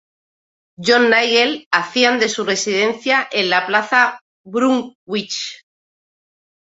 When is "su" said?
2.27-2.43